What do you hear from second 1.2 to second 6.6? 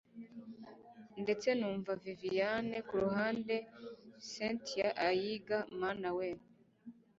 ndetse nuwa viviana kuruhande! cyntia ayiga mana weee